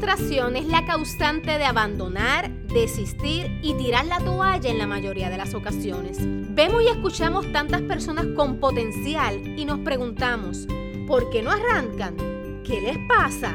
frustración 0.00 0.56
es 0.56 0.64
la 0.64 0.86
causante 0.86 1.58
de 1.58 1.64
abandonar, 1.66 2.50
desistir 2.68 3.60
y 3.62 3.74
tirar 3.74 4.06
la 4.06 4.18
toalla 4.18 4.70
en 4.70 4.78
la 4.78 4.86
mayoría 4.86 5.28
de 5.28 5.36
las 5.36 5.52
ocasiones. 5.52 6.16
Vemos 6.20 6.82
y 6.82 6.88
escuchamos 6.88 7.52
tantas 7.52 7.82
personas 7.82 8.24
con 8.34 8.60
potencial 8.60 9.58
y 9.58 9.66
nos 9.66 9.80
preguntamos, 9.80 10.66
¿por 11.06 11.28
qué 11.28 11.42
no 11.42 11.50
arrancan? 11.50 12.16
¿Qué 12.64 12.80
les 12.80 12.96
pasa? 13.06 13.54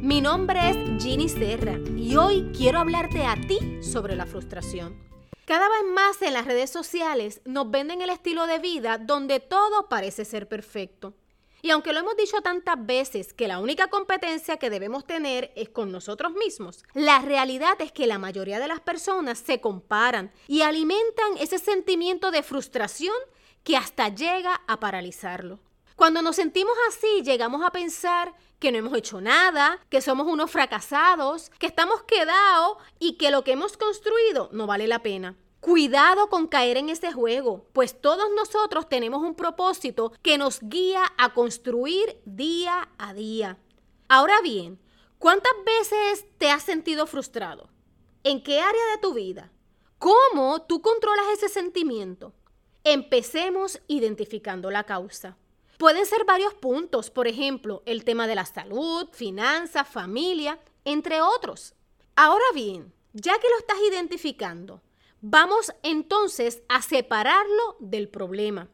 Mi 0.00 0.22
nombre 0.22 0.70
es 0.70 1.02
Ginny 1.02 1.28
Serra 1.28 1.78
y 1.94 2.16
hoy 2.16 2.50
quiero 2.56 2.78
hablarte 2.78 3.26
a 3.26 3.34
ti 3.34 3.58
sobre 3.82 4.16
la 4.16 4.24
frustración. 4.24 4.96
Cada 5.44 5.68
vez 5.68 5.92
más 5.94 6.22
en 6.22 6.32
las 6.32 6.46
redes 6.46 6.70
sociales 6.70 7.42
nos 7.44 7.70
venden 7.70 8.00
el 8.00 8.08
estilo 8.08 8.46
de 8.46 8.60
vida 8.60 8.96
donde 8.96 9.40
todo 9.40 9.90
parece 9.90 10.24
ser 10.24 10.48
perfecto. 10.48 11.12
Y 11.64 11.70
aunque 11.70 11.92
lo 11.92 12.00
hemos 12.00 12.16
dicho 12.16 12.42
tantas 12.42 12.74
veces 12.84 13.32
que 13.32 13.46
la 13.46 13.60
única 13.60 13.86
competencia 13.86 14.56
que 14.56 14.68
debemos 14.68 15.06
tener 15.06 15.52
es 15.54 15.68
con 15.68 15.92
nosotros 15.92 16.32
mismos, 16.32 16.82
la 16.92 17.20
realidad 17.20 17.80
es 17.80 17.92
que 17.92 18.08
la 18.08 18.18
mayoría 18.18 18.58
de 18.58 18.66
las 18.66 18.80
personas 18.80 19.38
se 19.38 19.60
comparan 19.60 20.32
y 20.48 20.62
alimentan 20.62 21.36
ese 21.38 21.60
sentimiento 21.60 22.32
de 22.32 22.42
frustración 22.42 23.14
que 23.62 23.76
hasta 23.76 24.08
llega 24.08 24.60
a 24.66 24.80
paralizarlo. 24.80 25.60
Cuando 25.94 26.20
nos 26.20 26.34
sentimos 26.34 26.74
así, 26.88 27.22
llegamos 27.22 27.62
a 27.62 27.70
pensar 27.70 28.34
que 28.58 28.72
no 28.72 28.78
hemos 28.78 28.98
hecho 28.98 29.20
nada, 29.20 29.78
que 29.88 30.00
somos 30.00 30.26
unos 30.26 30.50
fracasados, 30.50 31.50
que 31.60 31.68
estamos 31.68 32.02
quedados 32.02 32.78
y 32.98 33.18
que 33.18 33.30
lo 33.30 33.44
que 33.44 33.52
hemos 33.52 33.76
construido 33.76 34.48
no 34.50 34.66
vale 34.66 34.88
la 34.88 35.00
pena. 35.00 35.36
Cuidado 35.62 36.28
con 36.28 36.48
caer 36.48 36.76
en 36.76 36.88
ese 36.88 37.12
juego, 37.12 37.68
pues 37.72 38.00
todos 38.00 38.26
nosotros 38.34 38.88
tenemos 38.88 39.22
un 39.22 39.36
propósito 39.36 40.12
que 40.20 40.36
nos 40.36 40.58
guía 40.60 41.04
a 41.18 41.34
construir 41.34 42.20
día 42.24 42.88
a 42.98 43.14
día. 43.14 43.58
Ahora 44.08 44.40
bien, 44.42 44.80
¿cuántas 45.20 45.52
veces 45.64 46.26
te 46.38 46.50
has 46.50 46.64
sentido 46.64 47.06
frustrado? 47.06 47.70
¿En 48.24 48.42
qué 48.42 48.58
área 48.58 48.86
de 48.90 48.98
tu 49.00 49.14
vida? 49.14 49.52
¿Cómo 50.00 50.62
tú 50.62 50.82
controlas 50.82 51.26
ese 51.32 51.48
sentimiento? 51.48 52.32
Empecemos 52.82 53.80
identificando 53.86 54.68
la 54.68 54.82
causa. 54.82 55.36
Pueden 55.78 56.06
ser 56.06 56.24
varios 56.24 56.54
puntos, 56.54 57.08
por 57.08 57.28
ejemplo, 57.28 57.84
el 57.86 58.02
tema 58.02 58.26
de 58.26 58.34
la 58.34 58.46
salud, 58.46 59.08
finanzas, 59.12 59.88
familia, 59.88 60.58
entre 60.84 61.20
otros. 61.20 61.76
Ahora 62.16 62.46
bien, 62.52 62.92
ya 63.12 63.38
que 63.38 63.48
lo 63.48 63.58
estás 63.58 63.78
identificando, 63.88 64.82
Vamos 65.24 65.72
entonces 65.84 66.64
a 66.68 66.82
separarlo 66.82 67.76
del 67.78 68.08
problema. 68.08 68.68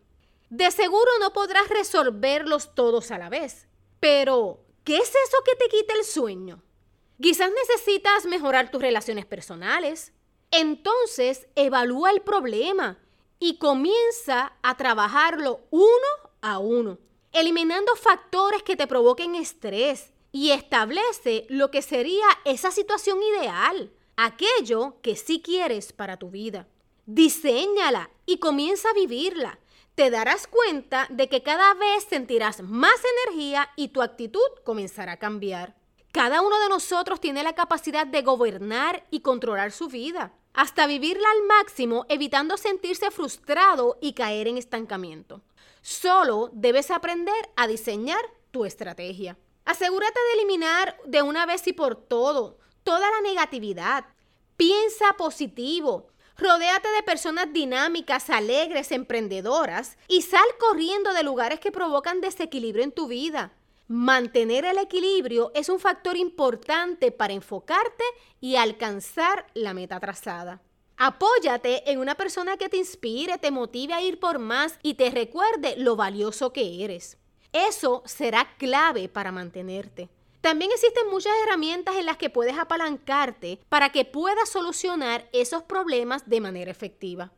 De 0.48 0.70
seguro 0.70 1.10
no 1.20 1.34
podrás 1.34 1.68
resolverlos 1.68 2.74
todos 2.74 3.10
a 3.10 3.18
la 3.18 3.28
vez, 3.28 3.68
pero 4.00 4.64
¿qué 4.82 4.96
es 4.96 5.10
eso 5.10 5.36
que 5.44 5.56
te 5.56 5.68
quita 5.68 5.92
el 5.92 6.04
sueño? 6.06 6.62
Quizás 7.20 7.50
necesitas 7.50 8.24
mejorar 8.24 8.70
tus 8.70 8.80
relaciones 8.80 9.26
personales. 9.26 10.14
Entonces, 10.50 11.48
evalúa 11.54 12.12
el 12.12 12.22
problema 12.22 12.98
y 13.38 13.58
comienza 13.58 14.54
a 14.62 14.74
trabajarlo 14.78 15.60
uno 15.68 16.32
a 16.40 16.60
uno, 16.60 16.96
eliminando 17.32 17.94
factores 17.94 18.62
que 18.62 18.74
te 18.74 18.86
provoquen 18.86 19.34
estrés 19.34 20.14
y 20.32 20.52
establece 20.52 21.44
lo 21.50 21.70
que 21.70 21.82
sería 21.82 22.26
esa 22.46 22.70
situación 22.70 23.18
ideal 23.22 23.92
aquello 24.18 24.96
que 25.00 25.14
sí 25.14 25.40
quieres 25.40 25.92
para 25.92 26.16
tu 26.16 26.28
vida. 26.28 26.66
Diseñala 27.06 28.10
y 28.26 28.38
comienza 28.38 28.90
a 28.90 28.92
vivirla. 28.92 29.60
Te 29.94 30.10
darás 30.10 30.48
cuenta 30.48 31.06
de 31.08 31.28
que 31.28 31.44
cada 31.44 31.72
vez 31.74 32.04
sentirás 32.10 32.60
más 32.62 33.00
energía 33.26 33.70
y 33.76 33.88
tu 33.88 34.02
actitud 34.02 34.40
comenzará 34.64 35.12
a 35.12 35.18
cambiar. 35.18 35.76
Cada 36.10 36.42
uno 36.42 36.58
de 36.58 36.68
nosotros 36.68 37.20
tiene 37.20 37.44
la 37.44 37.54
capacidad 37.54 38.08
de 38.08 38.22
gobernar 38.22 39.06
y 39.12 39.20
controlar 39.20 39.70
su 39.70 39.86
vida, 39.86 40.32
hasta 40.52 40.88
vivirla 40.88 41.28
al 41.30 41.46
máximo, 41.46 42.04
evitando 42.08 42.56
sentirse 42.56 43.12
frustrado 43.12 43.98
y 44.00 44.14
caer 44.14 44.48
en 44.48 44.58
estancamiento. 44.58 45.42
Solo 45.80 46.50
debes 46.52 46.90
aprender 46.90 47.50
a 47.54 47.68
diseñar 47.68 48.20
tu 48.50 48.64
estrategia. 48.64 49.38
Asegúrate 49.64 50.18
de 50.18 50.40
eliminar 50.40 50.96
de 51.04 51.22
una 51.22 51.46
vez 51.46 51.68
y 51.68 51.72
por 51.72 51.94
todo 51.94 52.58
toda 52.88 53.10
la 53.10 53.20
negatividad. 53.20 54.06
Piensa 54.56 55.12
positivo. 55.18 56.06
Rodéate 56.38 56.88
de 56.88 57.02
personas 57.02 57.52
dinámicas, 57.52 58.30
alegres, 58.30 58.92
emprendedoras 58.92 59.98
y 60.08 60.22
sal 60.22 60.46
corriendo 60.58 61.12
de 61.12 61.22
lugares 61.22 61.60
que 61.60 61.70
provocan 61.70 62.22
desequilibrio 62.22 62.82
en 62.82 62.92
tu 62.92 63.06
vida. 63.06 63.52
Mantener 63.88 64.64
el 64.64 64.78
equilibrio 64.78 65.52
es 65.54 65.68
un 65.68 65.78
factor 65.80 66.16
importante 66.16 67.12
para 67.12 67.34
enfocarte 67.34 68.04
y 68.40 68.56
alcanzar 68.56 69.46
la 69.52 69.74
meta 69.74 70.00
trazada. 70.00 70.62
Apóyate 70.96 71.90
en 71.92 71.98
una 71.98 72.14
persona 72.14 72.56
que 72.56 72.70
te 72.70 72.78
inspire, 72.78 73.36
te 73.36 73.50
motive 73.50 73.92
a 73.92 74.00
ir 74.00 74.18
por 74.18 74.38
más 74.38 74.78
y 74.82 74.94
te 74.94 75.10
recuerde 75.10 75.76
lo 75.76 75.94
valioso 75.94 76.54
que 76.54 76.82
eres. 76.82 77.18
Eso 77.52 78.02
será 78.06 78.56
clave 78.56 79.10
para 79.10 79.30
mantenerte. 79.30 80.08
También 80.40 80.70
existen 80.70 81.10
muchas 81.10 81.32
herramientas 81.44 81.96
en 81.96 82.06
las 82.06 82.16
que 82.16 82.30
puedes 82.30 82.56
apalancarte 82.56 83.60
para 83.68 83.90
que 83.90 84.04
puedas 84.04 84.48
solucionar 84.48 85.28
esos 85.32 85.62
problemas 85.64 86.28
de 86.28 86.40
manera 86.40 86.70
efectiva. 86.70 87.32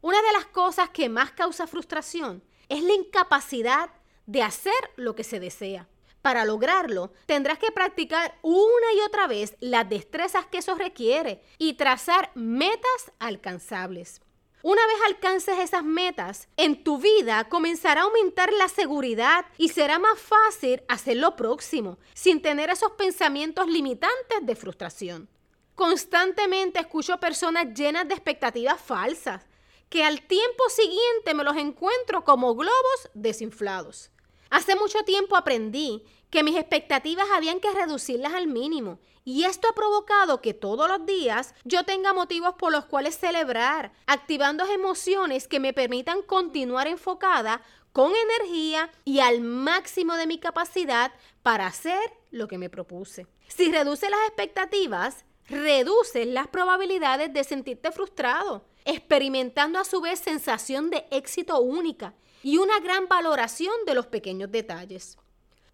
Una 0.00 0.22
de 0.22 0.32
las 0.32 0.46
cosas 0.46 0.88
que 0.90 1.08
más 1.08 1.32
causa 1.32 1.66
frustración 1.66 2.42
es 2.68 2.82
la 2.82 2.94
incapacidad 2.94 3.90
de 4.26 4.42
hacer 4.42 4.72
lo 4.96 5.14
que 5.14 5.24
se 5.24 5.40
desea. 5.40 5.88
Para 6.22 6.44
lograrlo, 6.44 7.12
tendrás 7.26 7.58
que 7.58 7.70
practicar 7.70 8.36
una 8.42 8.92
y 8.96 9.00
otra 9.00 9.28
vez 9.28 9.56
las 9.60 9.88
destrezas 9.88 10.46
que 10.46 10.58
eso 10.58 10.74
requiere 10.74 11.42
y 11.58 11.74
trazar 11.74 12.32
metas 12.34 13.12
alcanzables. 13.20 14.20
Una 14.68 14.84
vez 14.84 14.96
alcances 15.06 15.60
esas 15.60 15.84
metas, 15.84 16.48
en 16.56 16.82
tu 16.82 16.98
vida 16.98 17.48
comenzará 17.48 18.00
a 18.00 18.04
aumentar 18.06 18.52
la 18.52 18.66
seguridad 18.66 19.46
y 19.58 19.68
será 19.68 20.00
más 20.00 20.18
fácil 20.18 20.82
hacer 20.88 21.18
lo 21.18 21.36
próximo, 21.36 21.98
sin 22.14 22.42
tener 22.42 22.70
esos 22.70 22.90
pensamientos 22.98 23.68
limitantes 23.68 24.38
de 24.42 24.56
frustración. 24.56 25.28
Constantemente 25.76 26.80
escucho 26.80 27.20
personas 27.20 27.74
llenas 27.74 28.08
de 28.08 28.14
expectativas 28.14 28.80
falsas, 28.80 29.46
que 29.88 30.02
al 30.02 30.22
tiempo 30.22 30.64
siguiente 30.68 31.32
me 31.32 31.44
los 31.44 31.56
encuentro 31.56 32.24
como 32.24 32.56
globos 32.56 33.10
desinflados. 33.14 34.10
Hace 34.50 34.76
mucho 34.76 35.02
tiempo 35.04 35.36
aprendí 35.36 36.04
que 36.30 36.42
mis 36.42 36.56
expectativas 36.56 37.26
habían 37.34 37.60
que 37.60 37.70
reducirlas 37.72 38.34
al 38.34 38.46
mínimo 38.46 38.98
y 39.24 39.42
esto 39.42 39.68
ha 39.68 39.74
provocado 39.74 40.40
que 40.40 40.54
todos 40.54 40.88
los 40.88 41.04
días 41.04 41.52
yo 41.64 41.82
tenga 41.84 42.12
motivos 42.12 42.54
por 42.54 42.70
los 42.70 42.84
cuales 42.84 43.18
celebrar, 43.18 43.92
activando 44.06 44.64
emociones 44.66 45.48
que 45.48 45.58
me 45.58 45.72
permitan 45.72 46.22
continuar 46.22 46.86
enfocada 46.86 47.60
con 47.92 48.12
energía 48.14 48.90
y 49.04 49.18
al 49.18 49.40
máximo 49.40 50.14
de 50.14 50.28
mi 50.28 50.38
capacidad 50.38 51.12
para 51.42 51.66
hacer 51.66 51.98
lo 52.30 52.46
que 52.46 52.58
me 52.58 52.70
propuse. 52.70 53.26
Si 53.48 53.72
reduces 53.72 54.10
las 54.10 54.20
expectativas, 54.28 55.24
reduces 55.48 56.26
las 56.28 56.46
probabilidades 56.46 57.32
de 57.32 57.42
sentirte 57.42 57.90
frustrado, 57.90 58.64
experimentando 58.84 59.80
a 59.80 59.84
su 59.84 60.00
vez 60.00 60.20
sensación 60.20 60.90
de 60.90 61.04
éxito 61.10 61.58
única 61.58 62.14
y 62.46 62.58
una 62.58 62.78
gran 62.78 63.08
valoración 63.08 63.74
de 63.86 63.94
los 63.94 64.06
pequeños 64.06 64.52
detalles. 64.52 65.18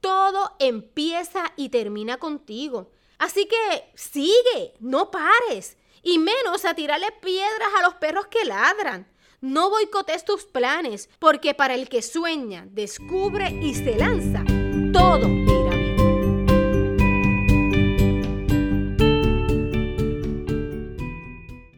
Todo 0.01 0.57
empieza 0.59 1.53
y 1.55 1.69
termina 1.69 2.17
contigo. 2.17 2.93
Así 3.19 3.45
que 3.45 3.91
sigue, 3.95 4.73
no 4.81 5.11
pares. 5.11 5.77
Y 6.03 6.19
menos 6.19 6.65
a 6.65 6.73
tirarle 6.73 7.13
piedras 7.21 7.69
a 7.79 7.83
los 7.83 7.97
perros 7.97 8.27
que 8.29 8.47
ladran. 8.47 9.07
No 9.43 9.69
boicotes 9.69 10.25
tus 10.25 10.47
planes, 10.47 11.11
porque 11.19 11.53
para 11.53 11.75
el 11.75 11.91
que 11.91 12.01
sueña, 12.01 12.67
descubre 12.71 13.51
y 13.51 13.75
se 13.75 13.95
lanza, 13.99 14.43
todo 14.95 15.29